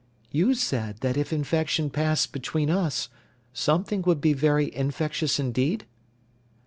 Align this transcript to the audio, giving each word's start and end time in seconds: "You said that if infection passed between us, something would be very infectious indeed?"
"You 0.31 0.55
said 0.55 1.01
that 1.01 1.15
if 1.15 1.31
infection 1.31 1.91
passed 1.91 2.33
between 2.33 2.71
us, 2.71 3.07
something 3.53 4.01
would 4.01 4.19
be 4.19 4.33
very 4.33 4.73
infectious 4.75 5.39
indeed?" 5.39 5.85